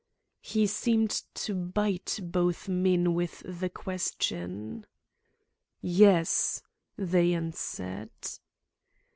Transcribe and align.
He 0.41 0.65
seemed 0.65 1.11
to 1.35 1.53
bite 1.53 2.19
both 2.23 2.67
men 2.67 3.13
with 3.13 3.43
the 3.45 3.69
question. 3.69 4.87
"Yes," 5.79 6.63
they 6.97 7.33
answered. 7.35 8.09